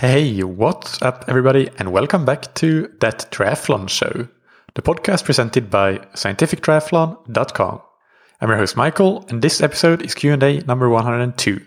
[0.00, 4.28] Hey, what's up, everybody, and welcome back to That Triathlon Show,
[4.74, 7.80] the podcast presented by scientifictriathlon.com.
[8.42, 11.62] I'm your host, Mikael, and this episode is Q&A number 102.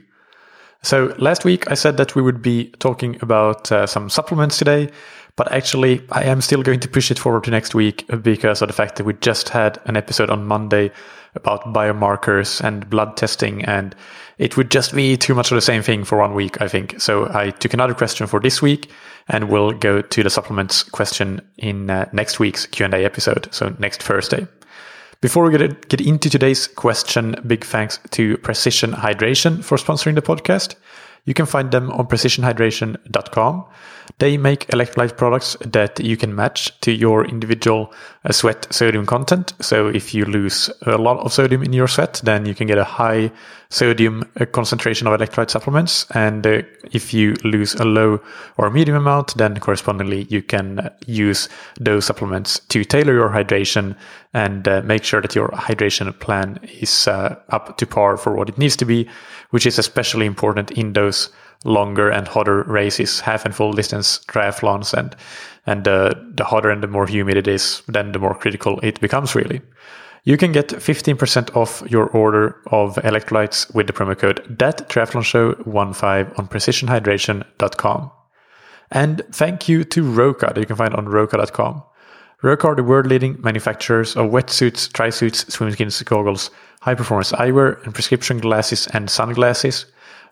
[0.83, 4.91] So last week I said that we would be talking about uh, some supplements today,
[5.35, 8.67] but actually I am still going to push it forward to next week because of
[8.67, 10.91] the fact that we just had an episode on Monday
[11.35, 13.95] about biomarkers and blood testing and
[14.37, 16.99] it would just be too much of the same thing for one week, I think.
[16.99, 18.89] So I took another question for this week
[19.27, 23.49] and we'll go to the supplements question in uh, next week's Q&A episode.
[23.51, 24.47] So next Thursday.
[25.21, 30.21] Before we get, get into today's question, big thanks to Precision Hydration for sponsoring the
[30.21, 30.75] podcast.
[31.29, 33.65] You can find them on precisionhydration.com.
[34.17, 37.93] They make electrolyte products that you can match to your individual
[38.25, 39.53] uh, sweat sodium content.
[39.61, 42.79] So if you lose a lot of sodium in your sweat, then you can get
[42.79, 43.31] a high
[43.69, 46.07] sodium uh, concentration of electrolyte supplements.
[46.15, 48.21] And uh, if you lose a low
[48.57, 51.47] or medium amount, then correspondingly you can use
[51.79, 53.95] those supplements to tailor your hydration
[54.33, 58.75] and make sure that your hydration plan is up to par for what it needs
[58.75, 59.09] to be,
[59.49, 61.29] which is especially important in those
[61.65, 65.15] longer and hotter races, half and full distance triathlons, and
[65.65, 68.99] and uh, the hotter and the more humid it is, then the more critical it
[69.01, 69.35] becomes.
[69.35, 69.61] Really,
[70.23, 75.23] you can get 15% off your order of electrolytes with the promo code that triathlon
[75.23, 78.11] show 15 on precisionhydration.com.
[78.91, 81.83] And thank you to Roka that you can find on roka.com.
[82.41, 86.49] Roka are the world leading manufacturers of wetsuits, trisuits, swimskins, goggles,
[86.81, 89.85] high performance eyewear, and prescription glasses and sunglasses.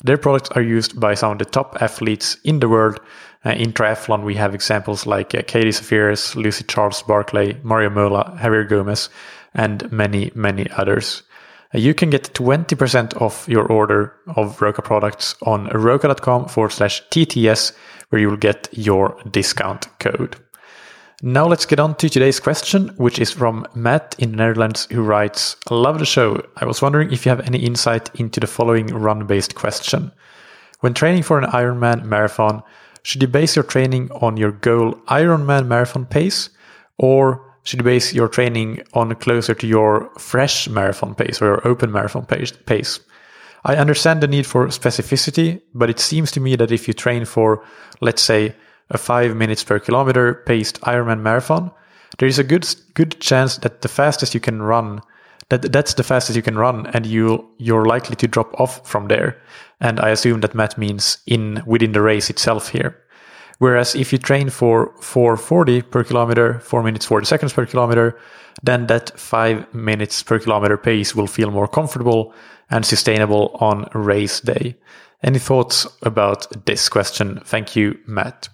[0.03, 2.99] Their products are used by some of the top athletes in the world.
[3.45, 8.37] Uh, in triathlon, we have examples like uh, Katie Zaferes, Lucy Charles Barclay, Mario Mola,
[8.41, 9.09] Javier Gomez,
[9.53, 11.23] and many, many others.
[11.73, 17.01] Uh, you can get 20% off your order of Roka products on roka.com forward slash
[17.09, 17.75] TTS,
[18.09, 20.37] where you will get your discount code.
[21.23, 25.01] Now let's get on to today's question, which is from Matt in the Netherlands, who
[25.01, 26.45] writes, Love the show.
[26.57, 30.11] I was wondering if you have any insight into the following run based question.
[30.81, 32.61] When training for an Ironman marathon,
[33.01, 36.51] should you base your training on your goal Ironman marathon pace,
[36.99, 41.67] or should you base your training on closer to your fresh marathon pace or your
[41.67, 42.99] open marathon pace?
[43.65, 47.25] I understand the need for specificity, but it seems to me that if you train
[47.25, 47.65] for,
[48.01, 48.55] let's say,
[48.89, 51.71] a 5 minutes per kilometer paced Ironman marathon,
[52.19, 55.01] there is a good good chance that the fastest you can run
[55.49, 59.07] that that's the fastest you can run and you you're likely to drop off from
[59.07, 59.41] there.
[59.79, 63.01] And I assume that Matt means in within the race itself here.
[63.59, 68.19] Whereas if you train for 440 per kilometer, 4 minutes 40 seconds per kilometer,
[68.61, 72.33] then that 5 minutes per kilometer pace will feel more comfortable
[72.69, 74.75] and sustainable on race day.
[75.23, 77.41] Any thoughts about this question?
[77.45, 78.49] Thank you, Matt.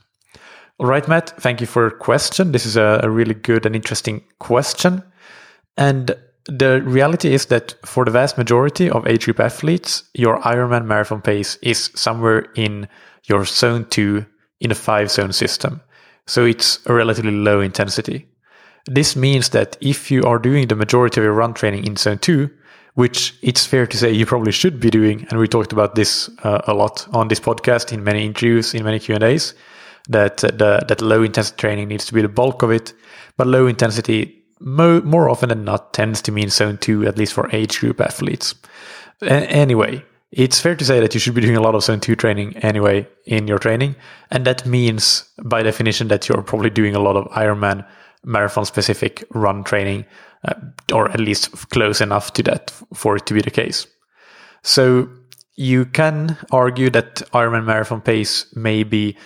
[0.84, 2.52] All right, Matt, thank you for your question.
[2.52, 5.02] This is a, really good and interesting question.
[5.78, 6.14] And
[6.46, 11.22] the reality is that for the vast majority of age group athletes, your Ironman marathon
[11.22, 12.90] pace is somewhere in
[13.30, 14.26] your zone two
[14.60, 15.80] in a five zone system.
[16.28, 18.28] So it's a relatively low intensity.
[18.86, 22.18] This means that if you are doing the majority of your run training in zone
[22.18, 22.50] two,
[22.96, 26.30] which it's fair to say you probably should be doing, and we talked about this
[26.44, 29.54] uh, a lot on this podcast in many interviews, in many Q and A's,
[30.10, 32.94] that the, that low intensity training needs to be the bulk of it.
[33.38, 37.34] But low intensity mo- more often than not tends to mean zone two, at least
[37.34, 38.56] for age group athletes.
[39.22, 42.00] A- anyway, it's fair to say that you should be doing a lot of zone
[42.00, 43.96] two training anyway in your training.
[44.32, 47.86] And that means by definition that you're probably doing a lot of Ironman
[48.26, 50.06] marathon specific run training,
[50.48, 50.54] uh,
[50.94, 53.88] or at least close enough to that for it to be the case.
[54.64, 55.10] So
[55.56, 59.18] you can argue that Ironman marathon pace may be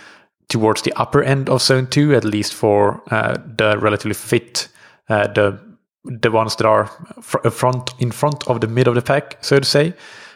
[0.49, 4.67] towards the upper end of zone two, at least for uh, the relatively fit,
[5.09, 5.59] uh, the
[6.03, 6.89] the ones that are
[7.21, 9.93] fr- uh, front in front of the mid of the pack, so to say.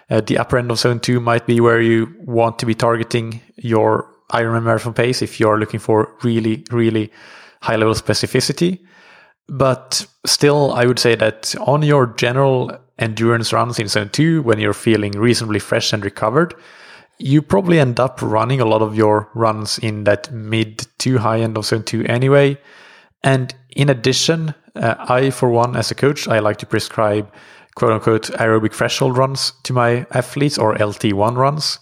[0.10, 3.40] Uh, the upper end of zone two might be where you want to be targeting
[3.56, 7.12] your Ironman marathon pace if you're looking for really, really
[7.62, 8.80] high level specificity.
[9.48, 14.60] But still, I would say that on your general endurance runs in zone two, when
[14.60, 16.54] you're feeling reasonably fresh and recovered,
[17.22, 21.40] you probably end up running a lot of your runs in that mid to high
[21.40, 22.58] end of zone two anyway.
[23.24, 27.32] And in addition, uh, I, for one, as a coach, I like to prescribe
[27.76, 31.80] quote unquote aerobic threshold runs to my athletes or LT1 runs.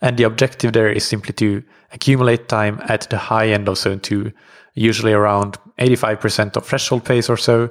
[0.00, 1.62] And the objective there is simply to
[1.92, 4.32] accumulate time at the high end of zone two,
[4.74, 7.70] usually around 85% of threshold pace or so.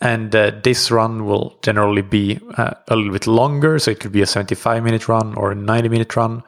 [0.00, 3.78] And uh, this run will generally be uh, a little bit longer.
[3.78, 6.42] So it could be a 75 minute run or a 90 minute run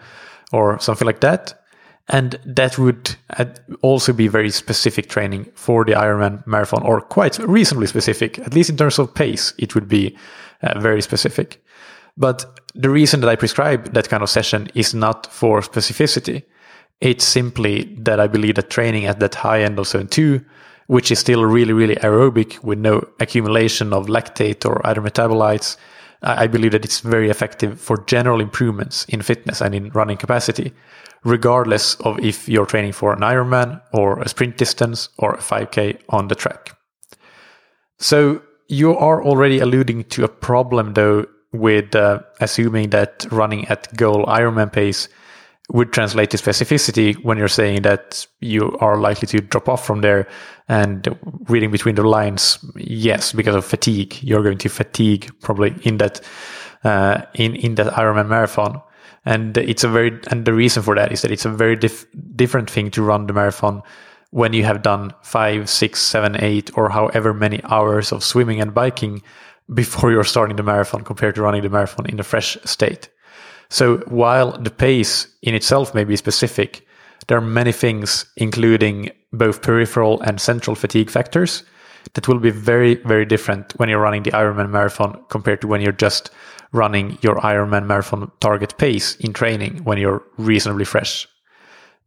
[0.52, 1.62] or something like that.
[2.08, 3.46] And that would uh,
[3.82, 8.70] also be very specific training for the Ironman marathon, or quite reasonably specific, at least
[8.70, 10.16] in terms of pace, it would be
[10.62, 11.64] uh, very specific.
[12.16, 16.44] But the reason that I prescribe that kind of session is not for specificity.
[17.00, 20.44] It's simply that I believe that training at that high end of zone two,
[20.86, 25.76] which is still really, really aerobic with no accumulation of lactate or other metabolites,
[26.22, 30.72] I believe that it's very effective for general improvements in fitness and in running capacity
[31.26, 35.98] regardless of if you're training for an Ironman or a sprint distance or a 5K
[36.08, 36.78] on the track.
[37.98, 43.94] So you are already alluding to a problem though with uh, assuming that running at
[43.96, 45.08] goal Ironman pace
[45.70, 50.00] would translate to specificity when you're saying that you are likely to drop off from
[50.00, 50.28] there.
[50.68, 51.16] And
[51.48, 54.16] reading between the lines yes because of fatigue.
[54.22, 56.20] You're going to fatigue probably in that
[56.84, 58.80] uh, in in that Ironman marathon.
[59.24, 62.06] And it's a very, and the reason for that is that it's a very dif-
[62.36, 63.82] different thing to run the marathon
[64.30, 68.72] when you have done five, six, seven, eight, or however many hours of swimming and
[68.72, 69.22] biking
[69.74, 73.08] before you're starting the marathon compared to running the marathon in a fresh state.
[73.68, 76.86] So while the pace in itself may be specific,
[77.26, 81.64] there are many things, including both peripheral and central fatigue factors,
[82.14, 85.80] that will be very, very different when you're running the Ironman marathon compared to when
[85.80, 86.30] you're just
[86.72, 91.26] running your Ironman marathon target pace in training when you're reasonably fresh.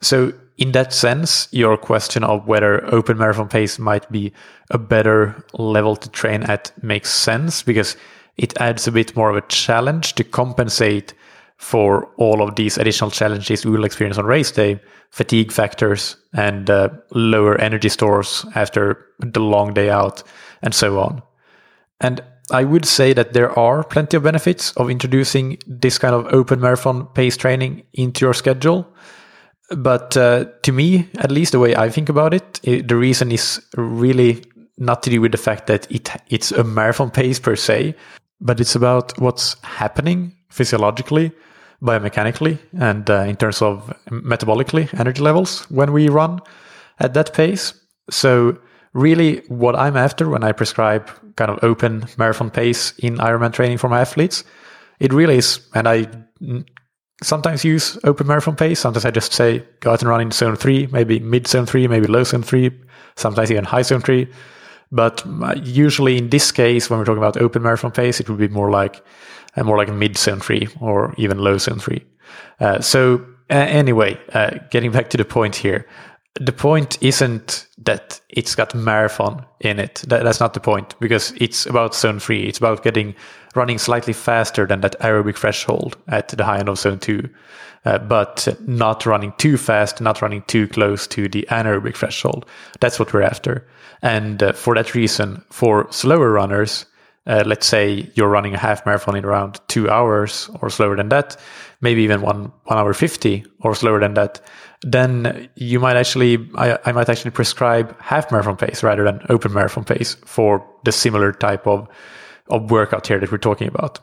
[0.01, 4.33] So, in that sense, your question of whether open marathon pace might be
[4.69, 7.95] a better level to train at makes sense because
[8.35, 11.13] it adds a bit more of a challenge to compensate
[11.59, 14.79] for all of these additional challenges we will experience on race day
[15.11, 20.23] fatigue factors and uh, lower energy stores after the long day out
[20.61, 21.21] and so on.
[21.99, 26.27] And I would say that there are plenty of benefits of introducing this kind of
[26.27, 28.87] open marathon pace training into your schedule.
[29.69, 33.33] But uh, to me, at least the way I think about it, it, the reason
[33.33, 34.43] is really
[34.77, 37.95] not to do with the fact that it it's a marathon pace per se,
[38.39, 41.31] but it's about what's happening physiologically,
[41.81, 46.39] biomechanically, and uh, in terms of metabolically energy levels when we run
[46.99, 47.73] at that pace.
[48.09, 48.57] So
[48.93, 53.77] really, what I'm after when I prescribe kind of open marathon pace in Ironman training
[53.77, 54.43] for my athletes.
[54.99, 56.07] It really is, and I
[57.23, 58.79] sometimes use open marathon pace.
[58.79, 61.87] Sometimes I just say go out and run in zone three, maybe mid zone three,
[61.87, 62.71] maybe low zone three,
[63.15, 64.27] sometimes even high zone three.
[64.91, 68.39] But uh, usually in this case, when we're talking about open marathon pace, it would
[68.39, 69.01] be more like
[69.59, 72.03] uh, more like mid zone three or even low zone three.
[72.59, 75.87] Uh, so uh, anyway, uh, getting back to the point here,
[76.35, 80.03] the point isn't that it's got marathon in it.
[80.07, 82.43] That, that's not the point because it's about zone three.
[82.43, 83.15] It's about getting
[83.55, 87.29] running slightly faster than that aerobic threshold at the high end of zone two,
[87.85, 92.45] uh, but not running too fast, not running too close to the anaerobic threshold.
[92.79, 93.67] That's what we're after.
[94.01, 96.85] And uh, for that reason, for slower runners,
[97.29, 101.09] uh, let's say you're running a half marathon in around two hours or slower than
[101.09, 101.37] that,
[101.79, 104.41] maybe even one one hour fifty or slower than that
[104.81, 109.53] then you might actually, I, I might actually prescribe half marathon pace rather than open
[109.53, 111.87] marathon pace for the similar type of,
[112.49, 113.99] of workout here that we're talking about.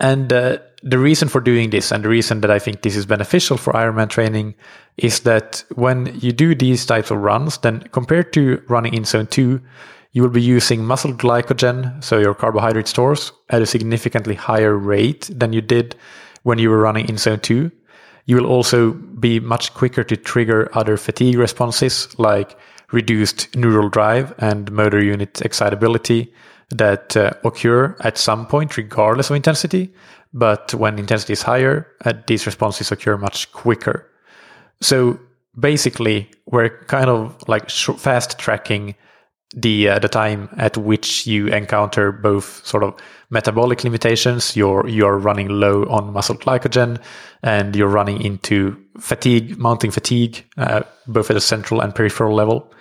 [0.00, 3.06] And uh, the reason for doing this, and the reason that I think this is
[3.06, 4.56] beneficial for Ironman training,
[4.96, 9.28] is that when you do these types of runs, then compared to running in zone
[9.28, 9.60] two,
[10.12, 15.30] you will be using muscle glycogen, so your carbohydrate stores, at a significantly higher rate
[15.32, 15.96] than you did
[16.42, 17.70] when you were running in zone two.
[18.26, 22.56] You will also be much quicker to trigger other fatigue responses like
[22.92, 26.32] reduced neural drive and motor unit excitability
[26.70, 29.92] that uh, occur at some point regardless of intensity.
[30.34, 34.08] But when intensity is higher, uh, these responses occur much quicker.
[34.80, 35.18] So
[35.58, 38.94] basically, we're kind of like fast tracking
[39.54, 42.94] the uh, the time at which you encounter both sort of
[43.30, 47.00] metabolic limitations you're you're running low on muscle glycogen
[47.42, 52.72] and you're running into fatigue mounting fatigue uh, both at a central and peripheral level.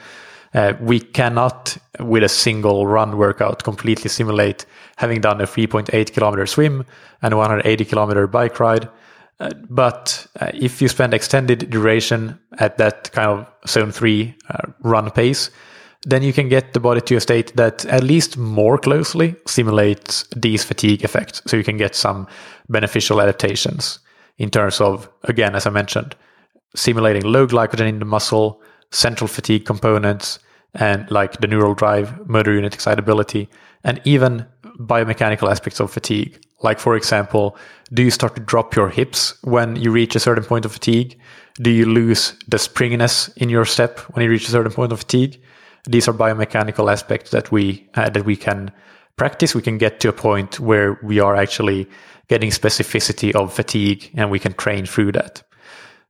[0.53, 4.65] Uh, we cannot with a single run workout completely simulate
[4.97, 6.85] having done a 3.8 kilometer swim
[7.21, 8.89] and 180 kilometer bike ride.
[9.39, 14.57] Uh, but uh, if you spend extended duration at that kind of zone 3 uh,
[14.81, 15.49] run pace
[16.03, 20.25] then you can get the body to a state that at least more closely simulates
[20.35, 21.41] these fatigue effects.
[21.45, 22.27] So you can get some
[22.69, 23.99] beneficial adaptations
[24.37, 26.15] in terms of, again, as I mentioned,
[26.75, 30.39] simulating low glycogen in the muscle, central fatigue components,
[30.73, 33.49] and like the neural drive, motor unit excitability,
[33.83, 34.45] and even
[34.79, 36.39] biomechanical aspects of fatigue.
[36.63, 37.57] Like, for example,
[37.93, 41.19] do you start to drop your hips when you reach a certain point of fatigue?
[41.55, 44.99] Do you lose the springiness in your step when you reach a certain point of
[44.99, 45.41] fatigue?
[45.85, 48.71] These are biomechanical aspects that we uh, that we can
[49.15, 49.55] practice.
[49.55, 51.87] We can get to a point where we are actually
[52.27, 55.43] getting specificity of fatigue, and we can train through that.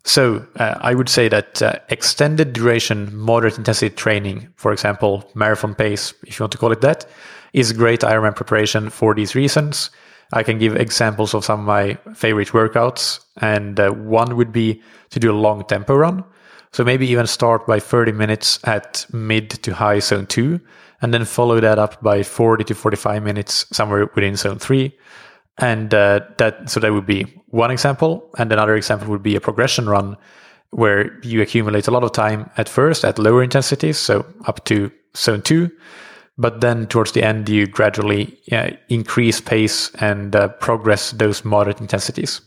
[0.03, 5.75] So uh, I would say that uh, extended duration, moderate intensity training, for example, marathon
[5.75, 7.05] pace, if you want to call it that,
[7.53, 9.91] is great Ironman preparation for these reasons.
[10.33, 14.81] I can give examples of some of my favorite workouts, and uh, one would be
[15.09, 16.23] to do a long tempo run.
[16.73, 20.59] So maybe even start by 30 minutes at mid to high zone two,
[21.01, 24.97] and then follow that up by 40 to 45 minutes somewhere within zone three.
[25.57, 29.41] And uh, that so that would be one example, and another example would be a
[29.41, 30.15] progression run
[30.71, 34.89] where you accumulate a lot of time at first at lower intensities, so up to
[35.15, 35.69] zone two,
[36.37, 41.81] but then towards the end you gradually uh, increase pace and uh, progress those moderate
[41.81, 42.39] intensities.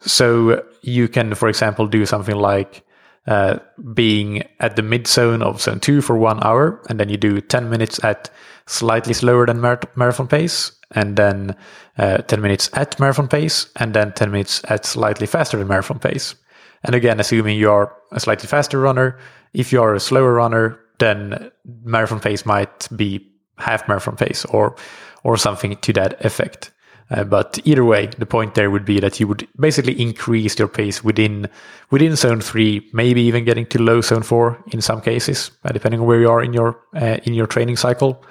[0.00, 2.83] So you can, for example, do something like
[3.26, 3.58] uh,
[3.94, 7.40] being at the mid zone of zone two for one hour, and then you do
[7.40, 8.30] 10 minutes at
[8.66, 11.56] slightly slower than mar- marathon pace, and then
[11.98, 15.98] uh, 10 minutes at marathon pace, and then 10 minutes at slightly faster than marathon
[15.98, 16.34] pace.
[16.82, 19.18] And again, assuming you're a slightly faster runner,
[19.54, 21.50] if you're a slower runner, then
[21.82, 23.26] marathon pace might be
[23.58, 24.76] half marathon pace or
[25.22, 26.70] or something to that effect.
[27.10, 30.68] Uh, but either way, the point there would be that you would basically increase your
[30.68, 31.48] pace within
[31.90, 36.00] within zone three, maybe even getting to low zone four in some cases, uh, depending
[36.00, 38.24] on where you are in your uh, in your training cycle.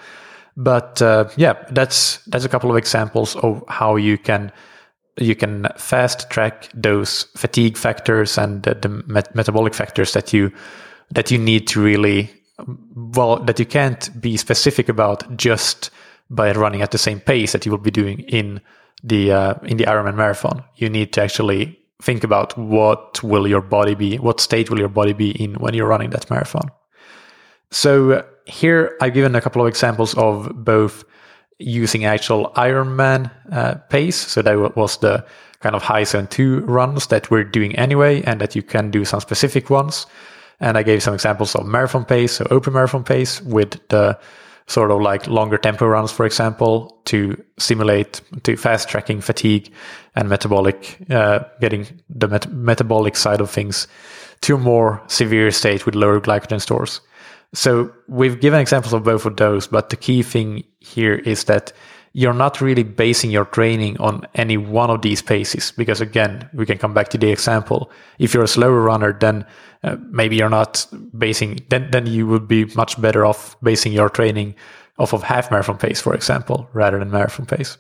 [0.58, 4.52] But uh, yeah, that's that's a couple of examples of how you can
[5.18, 10.52] you can fast track those fatigue factors and the, the met- metabolic factors that you
[11.12, 12.32] that you need to really
[12.96, 15.92] well that you can't be specific about just
[16.36, 18.62] by running at the same pace that you will be doing in
[19.04, 20.64] the uh, in the Ironman marathon.
[20.76, 24.90] You need to actually think about what will your body be, what state will your
[24.90, 26.70] body be in when you're running that marathon.
[27.72, 31.04] So uh, here I've given a couple of examples of both
[31.60, 34.18] using actual Ironman uh, pace.
[34.18, 35.26] So that was the
[35.60, 39.06] kind of high zone two runs that we're doing anyway, and that you can do
[39.06, 40.06] some specific ones.
[40.60, 44.18] And I gave some examples of marathon pace, so open marathon pace with the
[44.68, 49.72] sort of like longer tempo runs, for example, to simulate to fast tracking fatigue
[50.16, 53.88] and metabolic, uh, getting the met- metabolic side of things
[54.42, 57.02] to a more severe state with lower glycogen stores.
[57.54, 61.72] So we've given examples of both of those, but the key thing here is that
[62.14, 66.66] you're not really basing your training on any one of these paces because again we
[66.66, 67.92] can come back to the example.
[68.20, 69.46] If you're a slower runner then
[69.84, 70.86] uh, maybe you're not
[71.18, 74.56] basing then then you would be much better off basing your training
[75.00, 77.78] off of half marathon pace for example rather than marathon pace.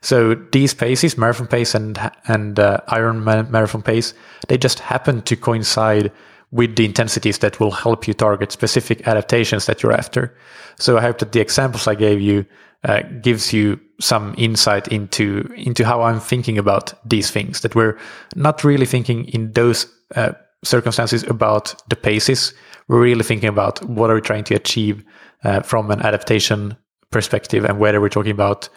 [0.00, 4.14] So these paces marathon pace and and uh, iron marathon pace
[4.46, 6.12] they just happen to coincide
[6.54, 10.32] with the intensities that will help you target specific adaptations that you're after.
[10.78, 12.46] So I hope that the examples I gave you
[12.84, 17.60] uh, gives you some insight into into how I'm thinking about these things.
[17.60, 17.98] That we're
[18.36, 20.32] not really thinking in those uh,
[20.62, 22.54] circumstances about the paces.
[22.86, 25.04] We're really thinking about what are we trying to achieve
[25.42, 26.76] uh, from an adaptation
[27.10, 28.68] perspective, and whether we're talking about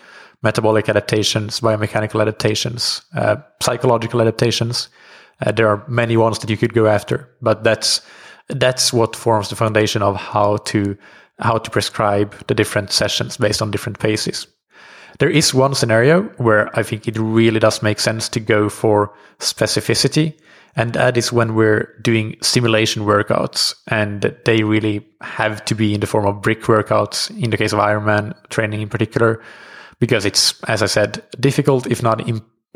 [0.41, 4.89] metabolic adaptations, biomechanical adaptations, uh, psychological adaptations.
[5.45, 8.01] Uh, there are many ones that you could go after, but that's
[8.49, 10.97] that's what forms the foundation of how to
[11.39, 14.47] how to prescribe the different sessions based on different paces.
[15.19, 19.13] There is one scenario where I think it really does make sense to go for
[19.39, 20.37] specificity.
[20.75, 26.01] And that is when we're doing simulation workouts and they really have to be in
[26.01, 29.41] the form of brick workouts in the case of Ironman training in particular,
[29.99, 32.21] because it's, as I said, difficult, if not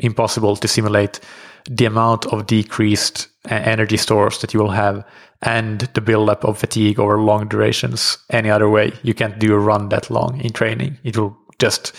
[0.00, 1.20] impossible to simulate
[1.68, 5.04] the amount of decreased uh, energy stores that you will have
[5.42, 8.92] and the buildup of fatigue over long durations any other way.
[9.02, 10.98] You can't do a run that long in training.
[11.02, 11.94] It will just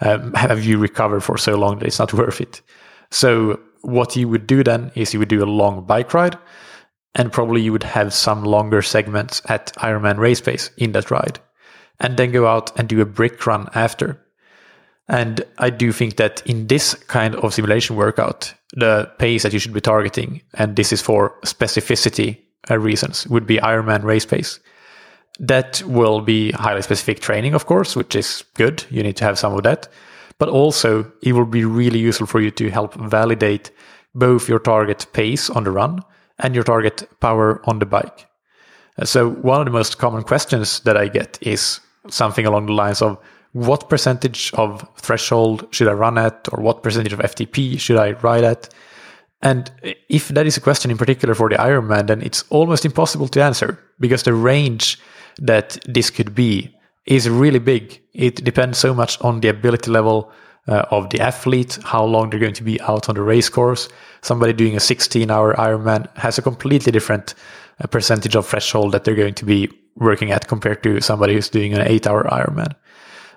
[0.00, 2.62] um, have you recover for so long that it's not worth it.
[3.10, 6.38] So what you would do then is you would do a long bike ride
[7.14, 11.40] and probably you would have some longer segments at Ironman race pace in that ride
[11.98, 14.20] and then go out and do a brick run after.
[15.08, 19.58] And I do think that in this kind of simulation workout, the pace that you
[19.58, 22.38] should be targeting, and this is for specificity
[22.70, 24.58] reasons would be Ironman race pace.
[25.38, 28.84] That will be highly specific training, of course, which is good.
[28.90, 29.88] You need to have some of that.
[30.38, 33.70] But also, it will be really useful for you to help validate
[34.14, 36.02] both your target pace on the run
[36.38, 38.26] and your target power on the bike.
[39.04, 43.02] So, one of the most common questions that I get is something along the lines
[43.02, 43.18] of
[43.56, 48.12] what percentage of threshold should I run at, or what percentage of FTP should I
[48.12, 48.68] ride at?
[49.40, 49.70] And
[50.10, 53.42] if that is a question in particular for the Ironman, then it's almost impossible to
[53.42, 54.98] answer because the range
[55.38, 57.98] that this could be is really big.
[58.12, 60.30] It depends so much on the ability level
[60.68, 63.88] uh, of the athlete, how long they're going to be out on the race course.
[64.20, 67.34] Somebody doing a 16 hour Ironman has a completely different
[67.80, 71.48] uh, percentage of threshold that they're going to be working at compared to somebody who's
[71.48, 72.74] doing an eight hour Ironman.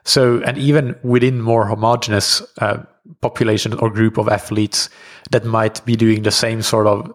[0.03, 2.83] So, and even within more homogenous uh,
[3.21, 4.89] population or group of athletes
[5.31, 7.13] that might be doing the same sort of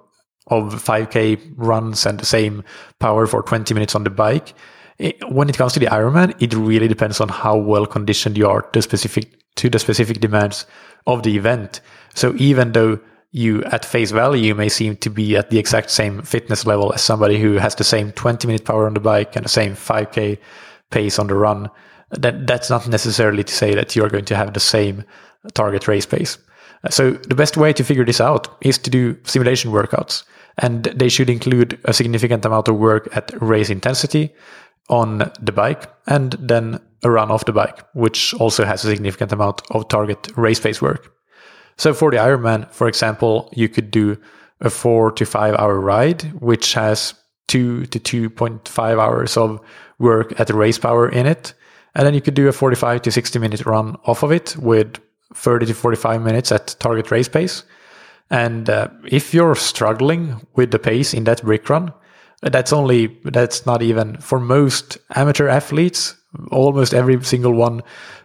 [0.48, 2.62] of 5k runs and the same
[2.98, 4.52] power for 20 minutes on the bike,
[4.98, 8.46] it, when it comes to the Ironman, it really depends on how well conditioned you
[8.48, 10.66] are to specific to the specific demands
[11.06, 11.80] of the event.
[12.14, 12.98] So even though
[13.30, 17.02] you at face value may seem to be at the exact same fitness level as
[17.02, 20.38] somebody who has the same 20 minute power on the bike and the same 5k
[20.90, 21.70] pace on the run,
[22.11, 25.04] that that's not necessarily to say that you're going to have the same
[25.54, 26.38] target race pace.
[26.84, 30.25] Uh, so the best way to figure this out is to do simulation workouts
[30.58, 34.32] and they should include a significant amount of work at race intensity
[34.88, 39.32] on the bike and then a run off the bike, which also has a significant
[39.32, 41.12] amount of target race pace work.
[41.76, 44.16] So for the Ironman, for example, you could do
[44.61, 47.14] a four to five hour ride, which has
[47.49, 49.61] two to 2.5 hours of
[49.99, 51.54] work at race power in it.
[51.94, 54.98] And then you could do a 45 to 60 minute run off of it with
[55.34, 57.64] 30 to 45 minutes at target race pace.
[58.30, 61.92] And uh, if you're struggling with the pace in that brick run,
[62.42, 66.14] that's only, that's not even for most amateur athletes,
[66.50, 67.82] almost every single one,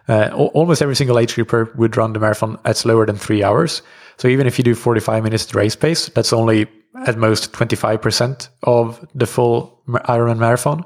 [0.08, 3.82] uh, almost every single age grouper would run the marathon at slower than three hours.
[4.16, 6.66] So even if you do 45 minutes at race pace, that's only
[7.06, 10.84] at most 25% of the full Ironman marathon.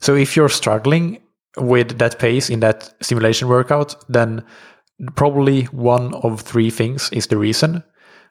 [0.00, 1.20] So if you're struggling
[1.56, 4.44] with that pace in that simulation workout, then
[5.14, 7.82] probably one of three things is the reason.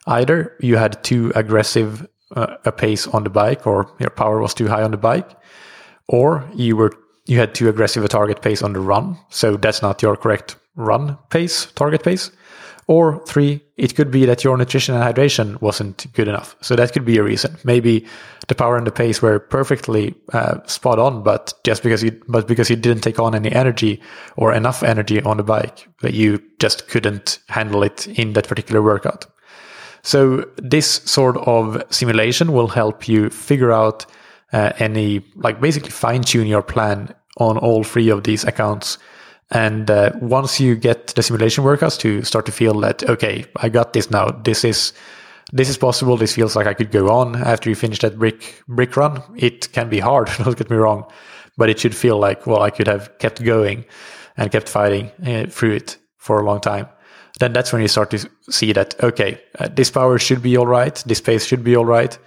[0.07, 4.53] Either you had too aggressive uh, a pace on the bike or your power was
[4.53, 5.29] too high on the bike
[6.07, 6.91] or you were
[7.25, 10.55] you had too aggressive a target pace on the run so that's not your correct
[10.75, 12.31] run pace target pace
[12.89, 16.91] or three it could be that your nutrition and hydration wasn't good enough so that
[16.91, 18.05] could be a reason maybe
[18.47, 22.47] the power and the pace were perfectly uh, spot on but just because you but
[22.47, 24.01] because you didn't take on any energy
[24.35, 28.81] or enough energy on the bike that you just couldn't handle it in that particular
[28.81, 29.25] workout
[30.01, 34.05] so this sort of simulation will help you figure out
[34.53, 38.97] uh, any, like basically fine tune your plan on all three of these accounts.
[39.51, 43.69] And uh, once you get the simulation workouts to start to feel that, okay, I
[43.69, 44.29] got this now.
[44.29, 44.93] This is,
[45.51, 46.17] this is possible.
[46.17, 49.23] This feels like I could go on after you finish that brick, brick run.
[49.35, 50.29] It can be hard.
[50.37, 51.11] Don't get me wrong,
[51.57, 53.85] but it should feel like, well, I could have kept going
[54.37, 56.87] and kept fighting uh, through it for a long time
[57.39, 60.67] then that's when you start to see that, okay, uh, this power should be all
[60.67, 61.01] right.
[61.05, 62.17] This pace should be all right,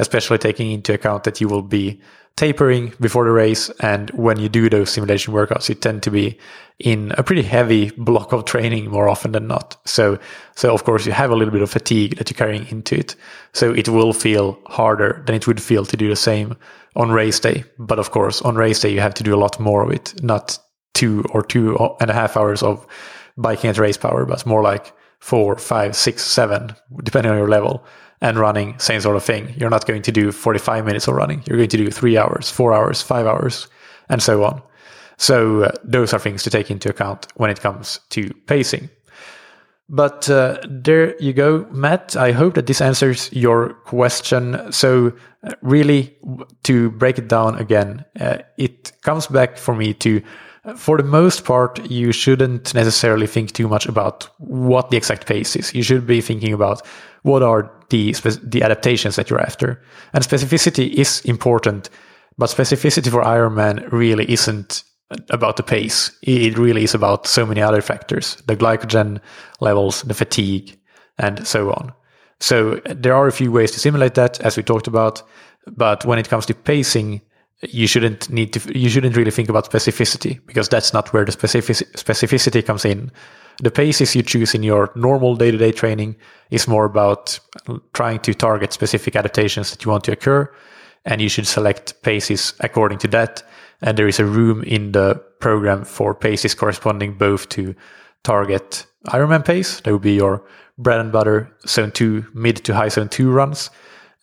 [0.00, 2.00] especially taking into account that you will be
[2.36, 3.70] tapering before the race.
[3.80, 6.38] And when you do those simulation workouts, you tend to be
[6.78, 9.76] in a pretty heavy block of training more often than not.
[9.84, 10.18] So,
[10.56, 13.14] so of course you have a little bit of fatigue that you're carrying into it.
[13.52, 16.56] So it will feel harder than it would feel to do the same
[16.96, 17.64] on race day.
[17.78, 20.14] But of course, on race day, you have to do a lot more of it,
[20.22, 20.58] not
[20.94, 22.86] two or two and a half hours of
[23.36, 27.84] biking at race power, but more like four, five, six, seven, depending on your level,
[28.20, 29.54] and running, same sort of thing.
[29.56, 31.42] You're not going to do 45 minutes of running.
[31.46, 33.66] You're going to do three hours, four hours, five hours,
[34.08, 34.62] and so on.
[35.16, 38.90] So uh, those are things to take into account when it comes to pacing.
[39.88, 42.14] But uh, there you go, Matt.
[42.14, 44.72] I hope that this answers your question.
[44.72, 46.16] So, uh, really,
[46.62, 50.22] to break it down again, uh, it comes back for me to
[50.76, 55.56] for the most part, you shouldn't necessarily think too much about what the exact pace
[55.56, 55.74] is.
[55.74, 56.86] You should be thinking about
[57.22, 59.82] what are the the adaptations that you're after.
[60.12, 61.90] And specificity is important,
[62.36, 64.84] but specificity for Ironman really isn't
[65.30, 66.12] about the pace.
[66.22, 69.20] It really is about so many other factors: the glycogen
[69.60, 70.78] levels, the fatigue,
[71.18, 71.92] and so on.
[72.38, 75.22] So there are a few ways to simulate that, as we talked about.
[75.66, 77.20] But when it comes to pacing,
[77.62, 81.32] you shouldn't need to you shouldn't really think about specificity because that's not where the
[81.32, 83.12] specific, specificity comes in.
[83.62, 86.16] The paces you choose in your normal day-to-day training
[86.50, 87.38] is more about
[87.92, 90.50] trying to target specific adaptations that you want to occur
[91.04, 93.42] and you should select paces according to that.
[93.82, 97.74] And there is a room in the program for paces corresponding both to
[98.22, 100.42] target ironman pace that would be your
[100.78, 103.70] bread and butter zone 2 mid to high zone 2 runs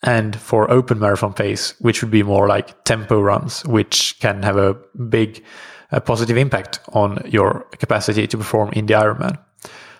[0.02, 4.56] and for open marathon pace, which would be more like tempo runs, which can have
[4.56, 4.74] a
[5.08, 5.42] big
[6.04, 9.38] positive impact on your capacity to perform in the Ironman.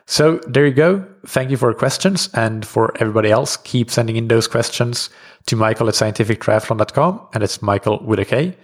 [0.06, 1.04] So there you go.
[1.26, 2.30] Thank you for questions.
[2.32, 5.10] And for everybody else, keep sending in those questions
[5.46, 7.28] to Mikael at scientifictriathlon.com.
[7.34, 8.56] And it's Mikael with a K.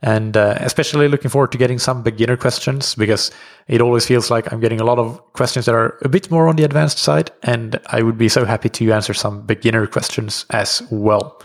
[0.00, 3.32] And uh, especially looking forward to getting some beginner questions because
[3.66, 6.48] it always feels like I'm getting a lot of questions that are a bit more
[6.48, 7.32] on the advanced side.
[7.42, 11.42] And I would be so happy to answer some beginner questions as well.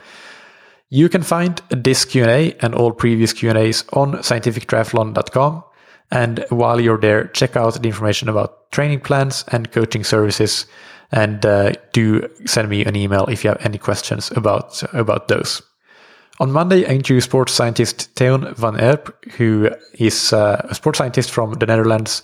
[0.89, 5.63] You can find this Q&A and all previous Q&As on scientifictriathlon.com.
[6.11, 10.67] And while you're there, check out the information about training plans and coaching services.
[11.11, 15.63] And uh, do send me an email if you have any questions about, about those.
[16.39, 21.30] On Monday, I interviewed sports scientist Teun van Erp, who is uh, a sports scientist
[21.30, 22.24] from the Netherlands,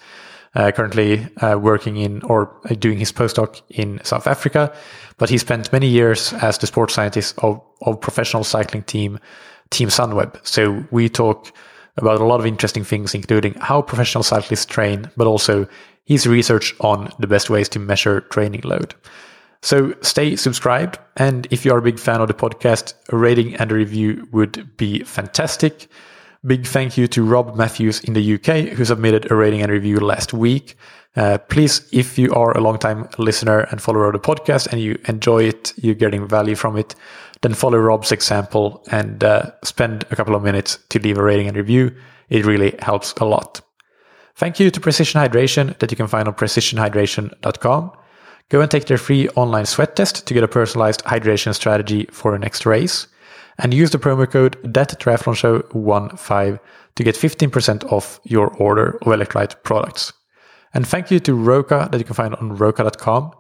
[0.56, 4.74] uh, currently uh, working in or doing his postdoc in South Africa.
[5.18, 9.20] But he spent many years as the sports scientist of, of professional cycling team,
[9.70, 10.40] Team Sunweb.
[10.44, 11.54] So we talk
[11.98, 15.68] about a lot of interesting things, including how professional cyclists train, but also
[16.06, 18.96] his research on the best ways to measure training load.
[19.62, 21.00] So stay subscribed.
[21.18, 24.28] And if you are a big fan of the podcast, a rating and a review
[24.32, 25.88] would be fantastic.
[26.46, 30.00] Big thank you to Rob Matthews in the UK, who submitted a rating and review
[30.00, 30.78] last week.
[31.16, 34.98] Uh, please, if you are a long-time listener and follower of the podcast and you
[35.08, 36.96] enjoy it, you're getting value from it,
[37.42, 41.48] then follow Rob's example and uh, spend a couple of minutes to leave a rating
[41.48, 41.94] and review.
[42.30, 43.60] It really helps a lot.
[44.36, 47.92] Thank you to Precision Hydration that you can find on precisionhydration.com.
[48.50, 52.32] Go and take their free online sweat test to get a personalized hydration strategy for
[52.32, 53.08] your next race.
[53.60, 56.60] And use the promo code ThatTriathlonShow15
[56.96, 60.14] to get 15% off your order of electrolyte products.
[60.74, 63.34] And thank you to Roka that you can find on roka.com.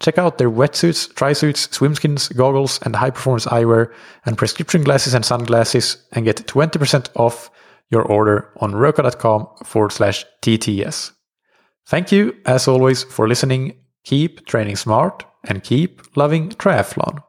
[0.00, 3.92] Check out their wetsuits, tri-suits, swimskins, goggles, and high-performance eyewear
[4.24, 7.50] and prescription glasses and sunglasses and get 20% off
[7.90, 11.12] your order on roka.com forward slash TTS.
[11.86, 13.74] Thank you, as always, for listening.
[14.06, 17.24] Keep training smart and keep loving triathlon.